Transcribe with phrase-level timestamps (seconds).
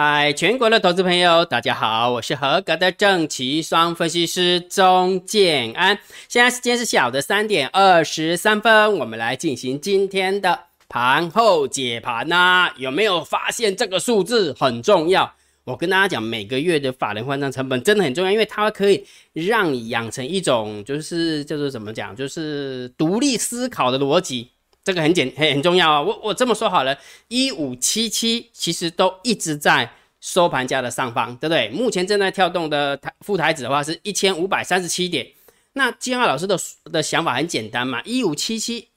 [0.00, 5.98] 嗨，全国的投资朋友，大家好，我是合格的正奇双分析师钟建安。
[6.28, 10.56] 现在时间是下午的三点二十三分，我们来进行今天的
[10.88, 12.70] 盘后解盘呐。
[12.76, 15.34] 有没有发现这个数字很重要？
[15.64, 24.50] 我跟大家讲，每个月的法人换账成本真的很重要，因为它可以让你养成一种就是叫做怎么讲，就是独立思考的逻辑。
[24.84, 26.00] 这个很简很很重要啊！
[26.00, 26.96] 我我这么说好了，
[27.26, 31.68] 一五七七其实都一直在收盘价的上方，对不对？
[31.68, 35.26] 目前正在跳动的台副台子的话是一千五百三十七点。
[35.74, 38.88] 那金浩老师的的想法很简单嘛，一五七七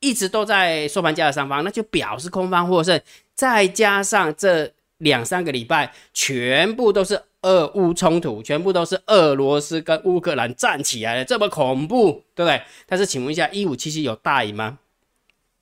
[0.00, 3.00] 一直都在收盘价的上方，那就表示空方获胜。
[3.34, 12.60] 再加上这两三个礼拜全部都是俄乌冲突，全部都是俄罗斯跟乌克兰站起来了，这么恐怖，对不对？
[12.84, 14.78] 但是请问一下，一五七七有大赢吗？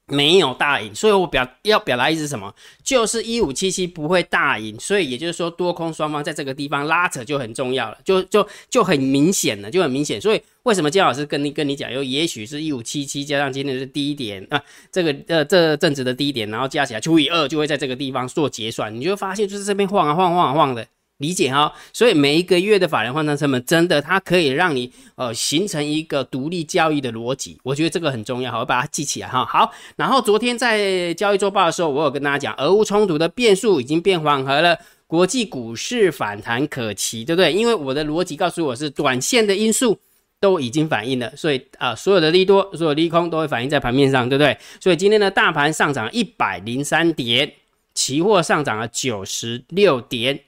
[0.09, 2.55] 没有大赢，所以我表要表达意思是什么？
[2.85, 10.21] 就是一五七七不会大赢，所以也就是说多空双方在这个地方拉扯就很重要了，就就就很明显了，就很明显。
[10.21, 14.62] 所以为什么姜老师跟你跟你讲，又也许是一五七七加上今天是低点啊，
[14.93, 20.87] 这个呃这正值的低点，然后加起来除以二，就会在这个地方做结算，你就会发现就是这边晃啊晃晃啊晃的。
[21.19, 29.44] 理解哈，所以每一个月的法人换仓成本真的，它可以让你呃形成一个独立交易的逻辑，我觉得这个很重要，好，我把它记起来哈。
[29.47, 37.50] 好，然后昨天在交易周报的时候，我有跟大家讲，俄乌冲突的变数已经变缓和了，国际股市反弹可期，对不对？
[37.50, 39.98] 因为我的逻辑告诉我是短线的因素
[40.39, 44.59] 都已经反映了，所以啊，所有的利多、所有利空都会反映在盘面上，对不对？
[44.78, 47.50] 所以今天的大盘上涨一百零三点，
[47.94, 50.41] 期货上涨了九十六点。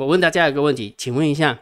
[0.00, 1.58] 我问大家一个问题，请问一下，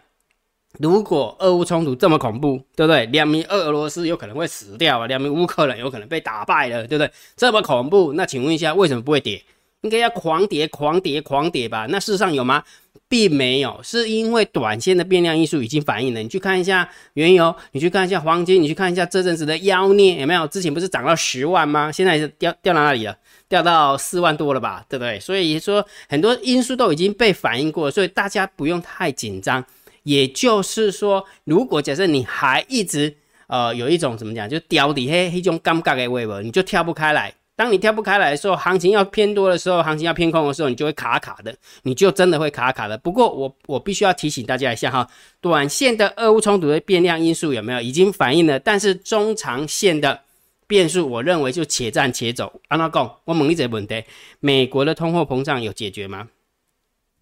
[0.78, 3.04] 如果俄乌冲突这么恐怖，对不对？
[3.06, 7.10] 两名俄罗斯有可能会死掉啊，两名乌克兰有可能被打败了，对不对？
[7.36, 9.42] 这么恐怖，那请问一下，为什么不会跌？
[9.80, 11.86] 应该要狂跌、狂跌、狂跌吧？
[11.88, 12.62] 那事实上有吗？
[13.08, 16.20] 并没有，是因为短线的变量因素已经反映了。
[16.20, 20.46] 你去看一下原油，你去看一下黄金，你去看一下这阵子的妖孽有没有？
[20.48, 21.90] 之前不是涨到十万吗？
[21.90, 23.16] 现在是掉掉到哪里了？
[23.48, 25.18] 掉到四万多了吧，对不对？
[25.18, 29.64] 所以说很多因素都已经被反映过，所以大家不用太紧张。
[30.02, 33.14] 也就是说，如果假设你还一直
[33.46, 37.32] 呃有一种怎么讲，就掉底黑一种尴尬的位置，你就跳不开来。
[37.58, 41.52] 当你跳不开来的时候，行情要偏多的时候，行情要偏空的时候，你就会卡卡的，
[41.82, 42.96] 你就真的会卡卡的。
[42.96, 45.10] 不过我我必须要提醒大家一下哈，
[45.40, 48.60] 短线的俄乌冲突的变量因素有没有已经反映了？
[48.60, 50.20] 但是中长线的。
[50.68, 52.60] 变数，我认为就且战且走。
[52.68, 54.04] 安娜讲，我问你一个问题：
[54.38, 56.28] 美国的通货膨胀有解决吗？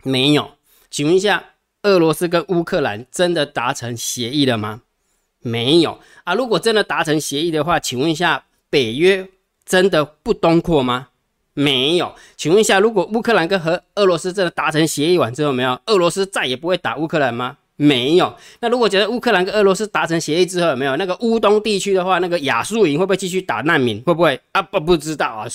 [0.02, 0.50] 没有。
[0.91, 1.44] 请问一下，
[1.82, 4.82] 俄罗斯跟乌克兰真的达成协议了吗？
[5.38, 6.34] 没有啊。
[6.34, 9.28] 如果真的达成协议的话，请问一下，北约
[9.66, 11.09] 真的不东扩吗？
[11.53, 12.15] 没有。
[12.37, 17.56] 请问一下，如果乌克兰跟和俄罗斯真的达成协议完之后，没有，俄罗斯再也不会打乌克兰吗？
[17.76, 18.34] 没有。
[18.60, 24.00] 那如果觉得乌克兰跟俄罗斯达成协议之后，有没有那个乌东地区的话，那个亚速营会不会继续打难民？
[24.03, 24.62] 会不会啊？
[24.62, 25.47] 不不知道啊。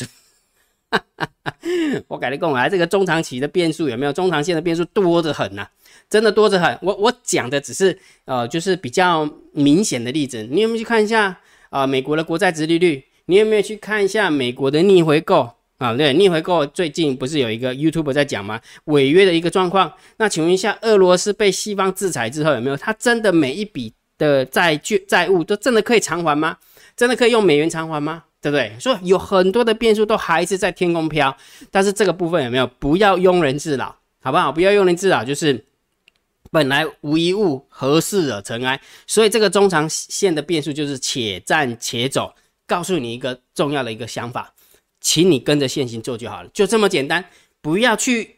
[2.10, 4.12] 我改你讲啊，这个中长期的变数有没有？
[4.12, 5.66] 中长线的变数多得很呐，
[6.10, 6.78] 真的多得很。
[6.82, 10.48] 我我讲的只是呃，就是比较明显的例子。
[10.52, 11.38] 你有没有去看一下
[11.70, 11.88] 啊？
[11.88, 13.04] 美国的国债殖利率？
[13.26, 15.50] 你有没有去看一下美国的逆回购？
[15.78, 18.62] 啊，对，逆回购最近不是有一个 YouTube 在讲吗？
[18.84, 19.92] 违约的一个状况。
[20.18, 26.56] 那请问一下，俄罗斯被西方制裁之后，有没有他真的每一笔的债券债务都真的可以偿还吗？
[26.96, 28.24] 真的可以用美元偿还吗？
[28.40, 28.72] 对不对？
[28.80, 31.36] 所以有很多的变数都还是在天空飘。
[31.72, 32.68] 但是这个部分有没有？
[32.78, 34.52] 不要庸人自扰，好不好？
[34.52, 35.66] 不要庸人自扰，就是
[36.52, 38.80] 本来无一物，何事惹尘埃？
[39.08, 42.32] 所以这个中长线的变数就是且战且走。
[42.68, 44.54] 告诉你一个重要的一个想法。
[45.04, 47.26] 请你跟着现行做就好了，就这么简单，
[47.60, 48.38] 不要去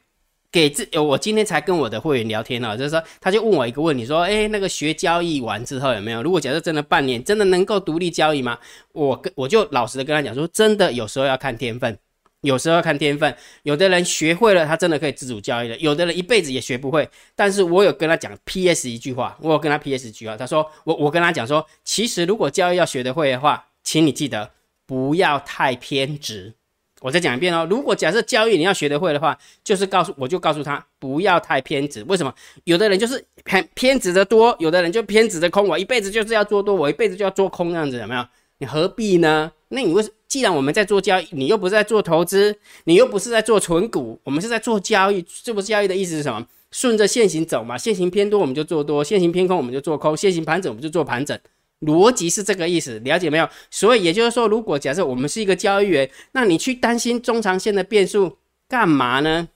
[0.50, 0.88] 给自。
[0.98, 6.24] 我今天才跟我的会员聊天了，就是说，他就问我一个问题，说，哎，那个学交易完之后有没有？
[6.24, 8.58] 如果假设真的半年，真的能够独立交易吗？
[8.94, 12.00] 我跟我就老实的跟他讲说，真的有时候要看天分，
[12.44, 13.36] 有时候要看天分。
[13.64, 17.10] 有的人学会了，他真的可以自主交易的；有的人一辈子也学不会。
[17.36, 18.90] 但是我有跟他讲 P.S.
[18.90, 20.08] 一句话，我有跟他 P.S.
[20.08, 24.52] 一句话，他说，我我跟他讲说，其实如果交易要学得会的话，请你记得。
[24.86, 26.54] 不要太偏执，
[27.00, 27.66] 我再讲一遍哦。
[27.70, 32.04] 如果假设交易你要学得会的话，就是告诉我就告诉他不要太偏执。
[32.08, 32.32] 为什么？
[32.66, 35.66] 有的人就是偏偏执的多，有的人就偏执的空。
[35.68, 38.26] 我一辈子就是要做多，我一辈子就要做空，这样子有没有？
[38.58, 39.52] 你何必呢？
[39.70, 45.26] 那你为既然我们在做交易，你又不是在做投资，你又不是在做纯股，我们是在做交易。
[45.44, 46.46] 这不是交易的意思是什么？
[46.72, 47.78] 顺着线行走嘛。
[47.78, 51.40] 线行偏多我们就做多，线行偏空我们就做空，线行盘整我们就做盘整。
[51.86, 53.48] 逻辑是这个意思，了解没有？
[53.70, 58.38] 所以也就是说，如果假设我们是一个交易员，那你去担心中长线的变数
[58.68, 59.48] 干嘛呢？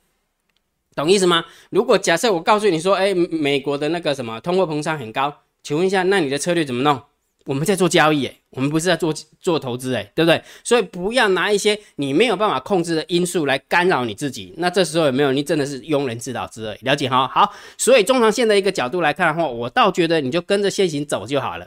[0.95, 1.45] 懂意思吗？
[1.69, 5.33] 如果假设我告诉你说，哎，美国的那个什么通货膨胀很高，
[5.63, 6.99] 请问一下，那你的策略怎么弄？
[7.45, 10.41] 我们在做交易，哎，我们不是在做做投资，哎，对不对？
[10.65, 14.53] 所以不要拿一些你没有办法控制的因素来干扰你自己。
[14.57, 16.75] 那这时候有没有你真的是庸人自扰之恶？
[16.81, 17.25] 了解哈？
[17.27, 21.65] 好，所以中长线的一个角度来看的话，我倒觉得你就跟着现行走就好了，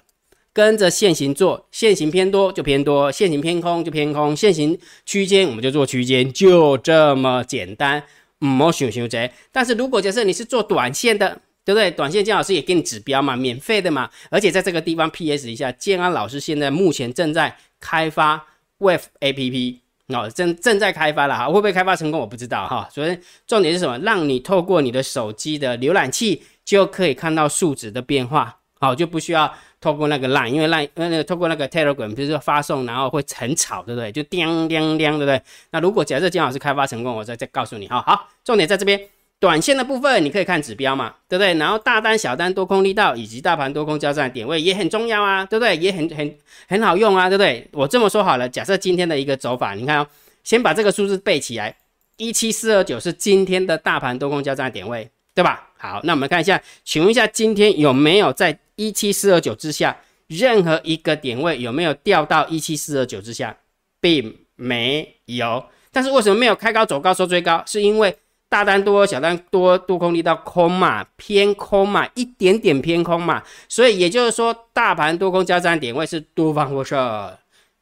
[0.52, 8.02] 跟着现行做，现行偏多就偏多，现行偏空就偏空，现行区间我们就做区间，就这么简单，
[8.40, 9.30] 唔好想想这。
[9.52, 11.90] 但是如果假设你是做短线的，对不对？
[11.90, 14.10] 短线姜老师也给你指标嘛，免费的嘛。
[14.30, 15.50] 而且在这个地方 P.S.
[15.50, 18.44] 一下，建安老师现在目前正在开发
[18.78, 19.80] Wave A.P.P.
[20.08, 22.88] 哦，正正在开发了哈，会不会开发成功我不知道哈。
[22.90, 23.16] 所以
[23.46, 23.96] 重点是什么？
[23.98, 34.12] 让你透过你的手机的浏览器就可以看到数值的变化，好，就不需要透过那个 Line，因为 Line 那个透过那个 Telegram，比如说发送，然后会很吵，对不对？
[34.12, 35.40] 就叮叮叮，对不对？
[35.70, 38.02] 那如果假设姜老师开发成功，我再再告诉你哈。
[38.06, 39.00] 好，重点在这边。
[39.38, 41.54] 短线的部分你可以看指标嘛，对不对？
[41.54, 45.74] 然后大单、小单、多空力道以及大盘多空交战点位也很重要啊，对不对？
[45.78, 46.36] 也很很
[46.68, 47.66] 很好用啊，对不对？
[47.72, 50.06] 我这么说好了，假设今天的一个走法，你看哦，
[50.44, 51.74] 先把这个数字背起来，
[52.18, 55.70] 一七四二九是今天的大盘多空交战点位，对吧？
[55.78, 59.94] 好，那我们看一下，请问一下今天有没有在一七四二九之下
[60.26, 63.54] 任何一个点位有没有掉到一七四二九之下，
[64.00, 65.62] 并没有。
[65.92, 67.62] 但是为什么没有开高走高收最高？
[67.66, 68.16] 是因为
[68.48, 77.36] 大单多，小单多，多空力道空嘛，偏空嘛，一点点偏空嘛，所以也就是说，大盘多空交战点位是多方获胜，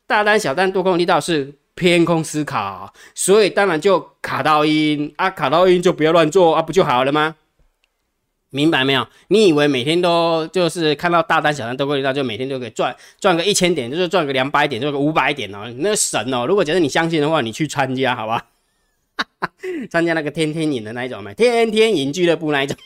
[0.05, 7.37] 大单小单多空力道是偏空思考，所以当然就卡到阴啊，卡到阴就不要乱做啊，不就好了吗？
[8.51, 9.07] 明白没有？
[9.29, 16.47] 你以为每天都就是看到大单小单多空力道就每天都可以赚赚个一千点，就是赚个两百点，赚个五百点哦，那神哦！
[16.47, 18.47] 如果觉得你相信的话，你去参加好吧？
[19.91, 21.35] 参加那个天天赢的那一种没？
[21.35, 22.77] 天天赢俱乐部那一种。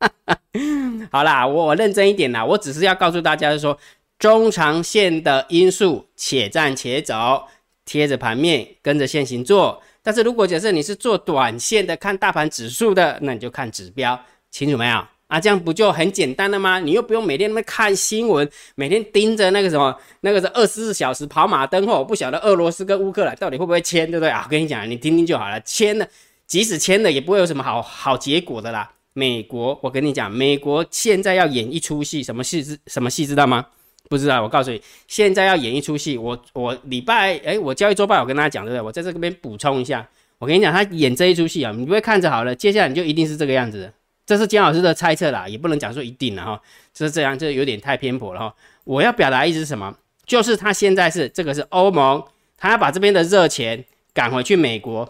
[1.10, 3.78] 好啦，我我认真一点啦，我只是要告诉大家，是说
[4.18, 7.44] 中长线的因素，且战且走，
[7.84, 9.82] 贴着盘面跟着线行做。
[10.02, 14.18] 但是如果假设你是做短线的，看大盘指数的，那你就看指标，
[14.50, 15.04] 清楚没有？
[15.28, 16.80] 啊，这样不就很简单了吗？
[16.80, 24.42] 你又不用每天那么看新闻，每天盯着那个什么，那个是二十四小时跑马灯后，不晓得俄罗斯跟乌克兰到底会不会签，对不对啊？
[24.44, 26.08] 我跟你讲，你听听就好了，签了，
[26.48, 28.90] 即使签了，也不会有什么好好结果的啦。
[29.12, 33.64] 美国，我跟你讲，美国现在要演一出戏，什么戏知什么戏知道吗？
[34.08, 36.18] 不知道，我告诉你，现在要演一出戏。
[36.18, 38.82] 我我礼拜，哎，我交易周报，我跟大家讲，对不对？
[38.82, 40.04] 我在这边补充一下，
[40.38, 43.92] 我跟你讲，他演这一出戏啊，你不会看着好了，接下来你就一定是这个样子。
[44.30, 46.60] 这是姜老师的猜测啦，也不能讲说一定了哈，
[46.94, 48.54] 就是这样，这有点太偏颇了哈。
[48.84, 49.92] 我要表达意思是什么？
[50.24, 52.22] 就是他现在是这个是欧盟，
[52.56, 53.84] 他要把这边的热钱
[54.14, 55.04] 赶回去美国，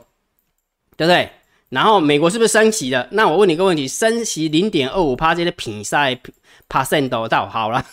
[0.96, 1.28] 对不对？
[1.68, 3.06] 然后美国是不是升息了？
[3.10, 6.18] 那我问你一个问题：升息零点二五帕这些品赛
[6.66, 7.84] percent 都到好了，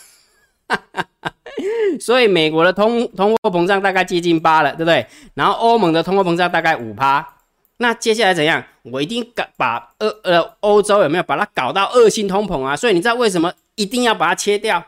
[2.00, 5.06] 所以美国的通通货膨胀大概接近八了，对不对？
[5.34, 7.34] 然后欧盟的通货膨胀大概五趴。
[7.78, 8.62] 那接下来怎样？
[8.82, 12.76] 我一定搞把呃呃欧洲有没有把它搞到恶性通膨啊？
[12.76, 14.84] 所以你知道为什么一定要把它切掉？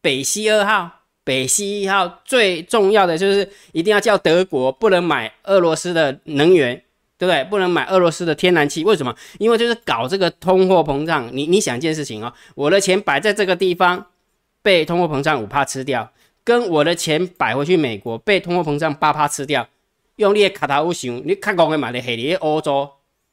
[0.00, 0.90] 北溪二号、
[1.22, 6.74] 北溪一号最重要的就是一定要叫德国不能买俄罗斯的能源，
[7.18, 7.44] 对不对？
[7.44, 8.82] 不能买俄罗斯的天然气。
[8.82, 9.14] 为什么？
[9.38, 11.28] 因为就是搞这个通货膨胀。
[11.32, 14.06] 你你想一件事情哦，我的钱摆在这个地方
[14.62, 16.10] 被通货膨胀五帕吃掉，
[16.42, 19.68] 跟我的钱摆回去美国被通货膨胀八帕吃掉。
[20.22, 22.88] 用你的卡头想，你较讲的嘛，在下伫欧洲，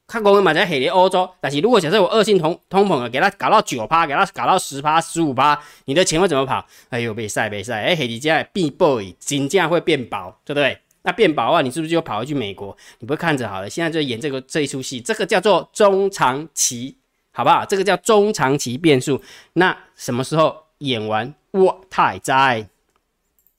[0.08, 1.30] 较讲的嘛在下伫欧洲。
[1.40, 6.66] 但是如果假设我恶性通通膨了，给它搞到九趴，给它搞到十趴、十五趴，你的钱会怎么跑？
[6.90, 10.78] 哎呦，被晒被晒，哎，下伫这变薄，金价会变薄，对不对？
[11.04, 12.76] 那变薄的话，你是不是就跑回去美国？
[13.00, 16.98] 你不会看着好了，现在就演这个这一出戏，这个叫做中长期，
[17.32, 17.64] 好不好？
[17.64, 19.22] 这个叫中长期变数。
[19.54, 21.34] 那什么时候演完？
[21.52, 22.68] 我太在。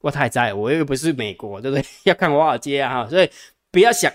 [0.00, 1.84] 我太在，我又不是美国，对不对？
[2.04, 3.28] 要看华尔街啊，哈，所以
[3.70, 4.10] 不要想，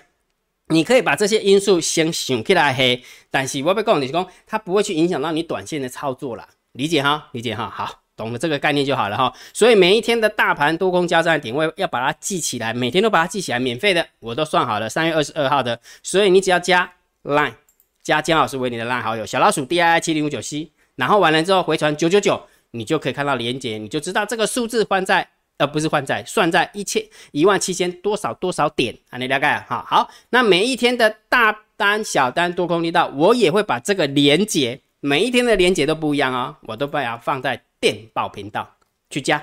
[0.69, 7.29] 你可以把这些因素先想起来黑，但是我要告诉你讲，它不会去影响到你短线的操作了，理解哈？
[7.33, 7.69] 理解哈？
[7.69, 9.31] 好，懂了这个概念就好了哈。
[9.53, 16.91] 所以每一天的大盘多空交战点位要把它记起来，每天都把它记起来，免费的我都算好了，三月二十二号的，所以你只要加
[17.23, 17.53] line
[18.01, 25.29] 加姜老师为你的 line 好友小老鼠 D I I 七零五九 C，然后完了之后回传九九九，你就可以看到连接，你就知道这个数字放在。
[25.57, 29.17] 而不是换在算在一千一万七千多少多少点啊？
[29.17, 29.85] 你了解哈？
[29.87, 38.69] 好，那每一天的大单、小单、多空力道，我也会把这个连接，每一天的连接都不一样哦，我都把它放在电报频道
[39.09, 39.41] 去加，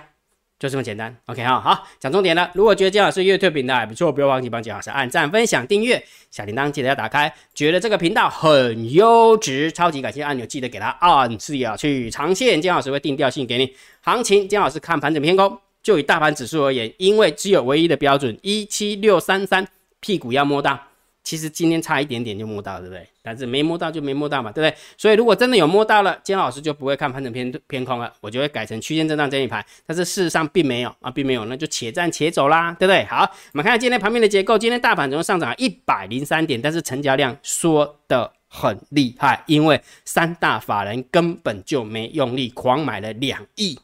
[0.59, 2.51] 就这么简单，OK 哈，好，讲重点了。
[2.55, 7.33] 如果觉得姜老师月推频道还不错，不要忘记帮姜老师按赞、分享、订阅，小铃铛记得要打开。
[7.55, 12.11] 觉得这个频道很优质，超级感谢按钮记得给它按下去。
[12.11, 15.59] 长线姜老师会定调性给你，行情姜老师看盘整偏空。
[15.83, 19.67] 就以大盘指数而言，因为只有唯一的标准一七六三三，
[20.01, 20.79] 屁股要摸到。
[21.25, 23.07] 其实今天差一点点就摸到，对不对？
[23.23, 24.77] 但是没摸到就没摸到嘛，对不对？
[24.99, 29.65] 所以如果真的有摸到了，金老师就不会看盘整偏偏空了，我就会改成区间震荡整理盘。
[29.87, 33.05] 但是事实上并没有啊，并没有，那就且战且走啦，对不对？
[33.05, 33.23] 好，
[33.53, 43.79] 我们看今天盘面的结构，今天大盘总共上涨一百零三点，但是成交量缩的很厉害，因为三大法人根本就没用力，狂买了两亿，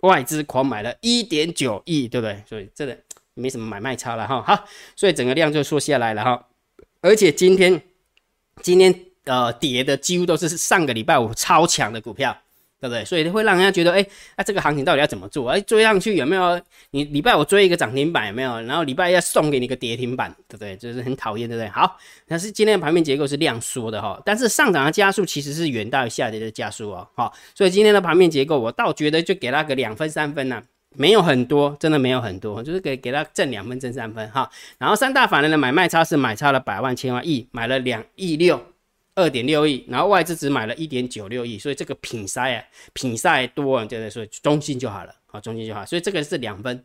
[0.00, 2.42] 外资狂买了一点九亿，对不对？
[2.48, 2.96] 所以这个
[3.34, 4.64] 没什么买卖差了哈，好，
[4.94, 6.46] 所以整个量就缩下来了哈。
[7.00, 7.80] 而且今天，
[8.62, 12.36] 今天呃跌的几乎都是上个礼拜五超强的股票，
[12.80, 13.04] 对不对？
[13.04, 14.06] 所以会让人家觉得，哎，
[14.36, 15.50] 那这个行情到底要怎么做？
[15.50, 16.60] 哎，追上去有没有？
[16.90, 18.60] 你礼拜我追一个涨停板有没有？
[18.62, 20.76] 然后礼拜要送给你个跌停板，对不对？
[20.76, 21.68] 就是很讨厌，对不对？
[21.68, 30.62] 好，但是今天的盘面结构是量缩的哈，但是上涨的加速其实是远大于下跌的加速哦，好，所以今天的盘面结构我倒觉得就给它个两分三分呐。
[30.96, 34.50] 没有很多，真的没有很多，就是给给他挣两分，挣三分哈。
[34.78, 38.60] 然后三大法人的买卖差是买差了百万、千万、亿，买了两亿六，
[39.18, 45.84] 二点六亿，然后外资只买了一点九六亿，所以这个品塞啊，品塞多，就是说中性就好了，好中性就好。
[45.84, 46.84] 所以这个是两分，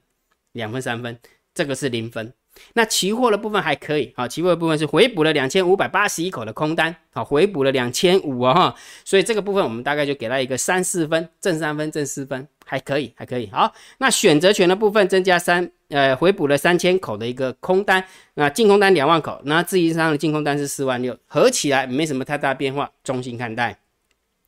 [0.53, 1.15] 两分三分，
[1.53, 2.33] 这个是零分。
[2.73, 8.75] 那期货的部分还可以，好，期货的部分是回补了两千五百八十一口的空单，好，回补了两千五啊哈，
[9.05, 13.49] 所以这个部分我们大概就给它一个三四分，正三分，正四分，还可以，还可以。
[13.51, 23.77] 好，那选择权的部分增加三，呃，回补了三千口的一个空单，那净空单两万口，那自营商的净空单是四万六，合起来没什么太大变化，中性看待。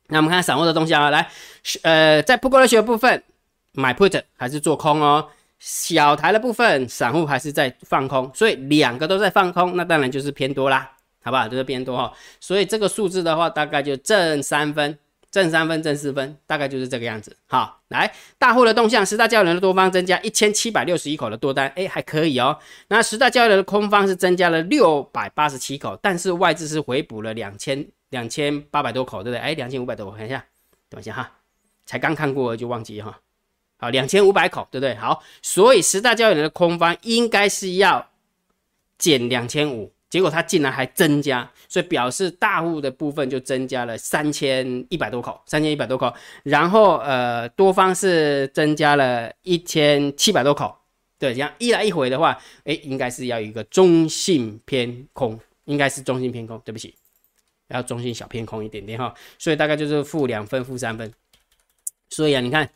[0.08, 1.28] 那我们看散户的东西啊，来，
[1.82, 3.22] 呃，在不过的学部分
[3.72, 5.28] 买 put 还是做空哦。
[5.58, 10.90] 小台的部分，散户还是在放空，所以两个都在放空，那当然就是偏多啦，
[11.22, 11.48] 好不好？
[11.48, 12.12] 就是偏多哈。
[12.40, 14.98] 所以这个数字的话，大概就正三分，
[15.36, 17.36] 正三分，正四分，大概就是这个样子。
[17.46, 22.58] 好，来大户的动向，十大交易人的多方增加一千七百六十一口的多单，哎，还可以哦。
[22.88, 29.40] 那十大交易人的空方是增加了六百八十七口，但是外资是回补了两千两千八百多口，对不对？
[29.42, 30.42] 哎，两千五百多，我看一下，
[30.88, 31.30] 等一下哈，
[31.84, 33.20] 才刚看过就忘记哈。
[33.76, 34.94] 好，两千五百口，对不对？
[34.94, 38.08] 好，所以十大交易人的空方应该是要
[38.96, 46.12] 减两千五，结果它竟然还增加，所以表示大户的部分就增加了三千一百多口，三千一百多口。
[46.42, 50.76] 然后呃，多方是增加了一千七百多口，
[51.18, 56.94] 对，这样一来一回的话，哎，应该是要一个中性偏空，应该是中性偏空，对不起，
[57.68, 61.12] 要中性小偏空一点点哈，所以大概就是负两分、负三分。
[62.10, 62.68] 所以啊，你看。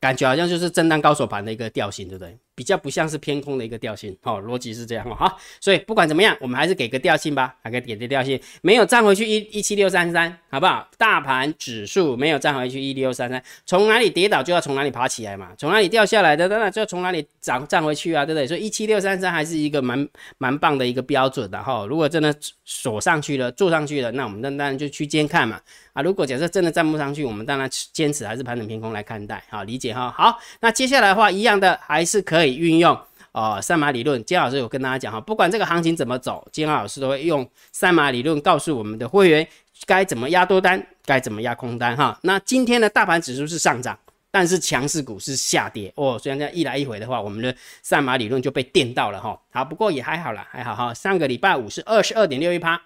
[0.00, 2.38] 感觉好像就是震荡高手盘的一个调性，对不对？
[2.58, 10.88] 比较不像是偏空的一个调性，哦，逻辑是这样哦，哈，所以不管怎么样，我们还是给个调性吧，还给点调性，没有站回去一一七六三三，好不好？
[10.98, 18.44] 大盘指数没有站回去一六三三，从哪里跌倒就要从哪里爬起来嘛，从哪里掉下来的，当然就要从哪里涨站回去啊，对不对？
[18.44, 22.34] 所以一七六三三还是一个蛮蛮棒的一个标准的哈，如果真的
[22.64, 25.60] 锁上去了，做上去了，那我们当然就区间看嘛。
[25.92, 30.14] 啊，如果假设真的站不上去，我们当然坚持还是盘整偏空来看待，好理解哈。
[30.16, 32.98] 好，那接下来的话，一样的还是可以运用
[33.32, 34.24] 哦三马理论。
[34.24, 39.46] 金老师有跟大家讲哈，不管这个行情怎么走，金老师都会用三马理论告诉我们的会员
[39.86, 42.18] 该怎么压多单，该怎么压空单哈。
[42.22, 43.98] 那今天的大盘指数是上涨，
[44.30, 46.18] 但是强势股是下跌哦。
[46.18, 49.40] 虽然这样一来一回的话，我们的三马理论就被电到了哈。
[49.50, 50.92] 好，不过也还好啦，还好哈。
[50.94, 52.80] 上个礼拜五是二十二点六一趴。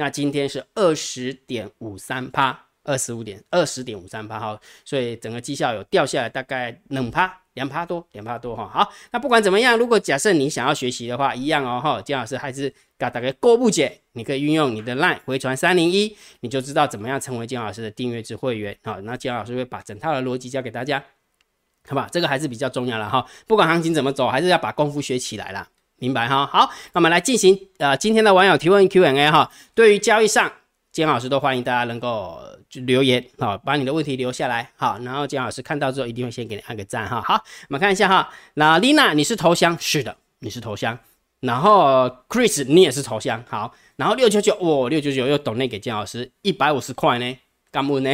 [0.00, 8.66] 那今天是二十点五三趴，二十五点二十点五三趴哈，所以整个绩效有掉下来，大概两趴，两趴多，两趴多哈。
[8.72, 21.04] 好，那不管怎么样，如果假设你想要学习的话，一样哦哈，姜老师还是给大家过不解，你可以运用你的 LINE 回传三零一，你就知道怎么样成为姜老师的订阅制会员好，那姜老师会把整套的逻辑教给大家，
[21.86, 22.08] 好吧？
[22.10, 25.68] 这个还是比较重要的哈，不管行情怎么走，还是要把功夫学起来啦。
[26.00, 29.50] 明白哈，好，那我们来进行呃今天的网友提问 Q&A 哈。
[29.74, 30.52] 对于交易上，
[30.98, 32.40] 姜老师都欢迎大家能够
[32.72, 37.22] 留言好，把你的问题留下来好，然后姜老师看到之后一定会先给你按个赞哈。
[37.22, 40.98] 好，我们看一下哈，那 Lina 你是头像，是的，你是头像，
[41.38, 47.38] 然后 Chris 你也是头像，好，然后六九九哦，六九九又懂那给姜老师一百五十块呢，
[47.70, 48.12] 干不呢？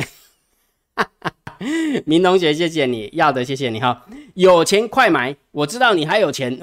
[2.05, 6.61] 明同学谢谢你要的谢谢你哈，有钱快买，我知道你还有钱。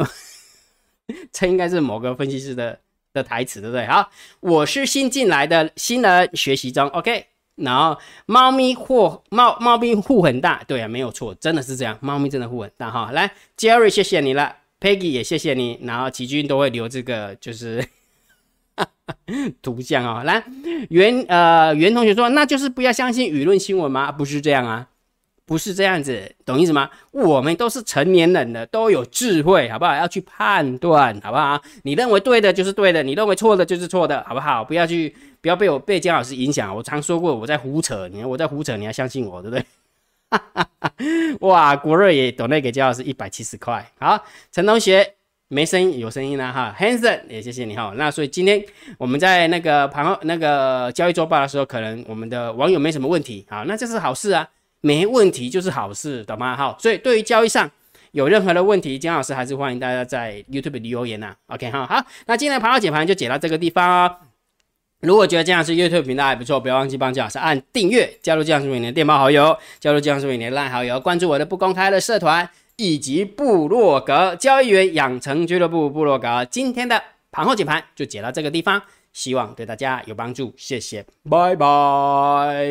[1.34, 2.80] 这应该是某个分析师的
[3.14, 3.86] 的台词，对不对？
[3.88, 6.88] 好，我是新进来的新人，学习中。
[6.90, 7.26] OK，
[7.56, 13.12] 然后猫咪或猫猫咪户很大，对啊，没有错，真的是这样，猫咪真的户很大哈。
[13.12, 17.86] 来，Jerry，谢谢你了，Peggy 也谢谢你，然后齐军都会留这个就是
[19.62, 20.24] 图像啊。
[20.24, 20.44] 来，
[20.90, 24.12] 袁呃袁同学说，那就是不要相信舆论新闻吗？
[24.12, 24.88] 不是这样啊。
[25.52, 26.90] 不是这样子，懂意思吗？
[27.12, 29.94] 我们都是成年人了，都有智慧，好不好？
[29.94, 31.62] 要去判断，好不好？
[31.84, 34.64] 你认为对的就是对的，你认为错的就是错的，好不好？
[34.64, 36.74] 不要去，不要被我被姜老师影响。
[36.74, 41.38] 我常说过，我在胡扯，你看我在胡扯，你要相信我，对不对？
[41.42, 43.86] 哇，国瑞也懂那给姜老师一百七十块。
[44.00, 45.16] 好，陈同学
[45.50, 47.92] 没声音，有声音了哈，Hanson 也谢谢你哈。
[47.98, 48.64] 那所以今天
[48.98, 54.48] 我们在那个旁那个交易周报的时候，可能我们的网友没什么问题啊，那这是好事啊。
[54.82, 56.58] 没问题就是好事，懂吗？
[56.58, 57.70] 好，所以对于交易上
[58.12, 61.36] 有任何的问题，姜老师还是欢迎大家在 YouTube 留言呐。
[61.48, 64.16] OK 哈，好，那今天的盘后解盘就解到这个地方哦。
[65.02, 76.46] 如果觉得姜老师 YouTube 频道还不错，不要忘记帮姜老师按订阅，加入姜老师为你的电报好友，加入姜老师为你的烂好友，关注我的不公开的社团以及部落格交易员养成俱乐部部落格。
[76.46, 78.82] 今天的盘后解盘就解到这个地方。
[79.14, 82.64] 希望对大家有帮助，谢谢，拜拜。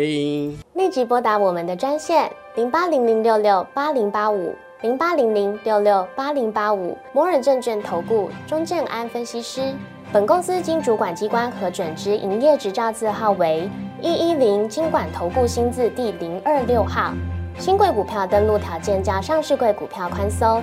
[0.75, 9.75] 立即拨打我们的专线零八零零六六八零八五零八零零六六八零八五摩尔证券投顾钟正安分析师。
[10.12, 13.70] 本公司经主管机关核准之营业执照字号为
[14.00, 17.12] 一一零金管投顾新字第零二六号。
[17.59, 20.62] 新贵股票登录条件较上市贵股票宽松。